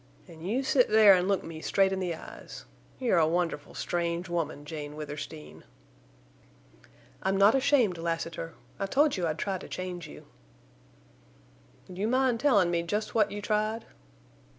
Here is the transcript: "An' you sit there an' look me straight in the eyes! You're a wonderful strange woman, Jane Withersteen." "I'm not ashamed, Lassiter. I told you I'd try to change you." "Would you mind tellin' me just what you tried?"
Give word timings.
"An' 0.27 0.41
you 0.41 0.63
sit 0.63 0.89
there 0.89 1.13
an' 1.13 1.27
look 1.27 1.43
me 1.43 1.61
straight 1.61 1.93
in 1.93 1.99
the 1.99 2.15
eyes! 2.15 2.65
You're 2.97 3.19
a 3.19 3.27
wonderful 3.27 3.75
strange 3.75 4.27
woman, 4.27 4.65
Jane 4.65 4.95
Withersteen." 4.95 5.63
"I'm 7.21 7.37
not 7.37 7.53
ashamed, 7.53 7.99
Lassiter. 7.99 8.55
I 8.79 8.87
told 8.87 9.15
you 9.15 9.27
I'd 9.27 9.37
try 9.37 9.59
to 9.59 9.67
change 9.69 10.07
you." 10.07 10.25
"Would 11.87 11.99
you 11.99 12.07
mind 12.07 12.39
tellin' 12.39 12.71
me 12.71 12.81
just 12.81 13.13
what 13.13 13.29
you 13.31 13.43
tried?" 13.43 13.85